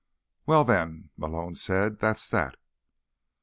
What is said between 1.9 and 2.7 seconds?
"that's that."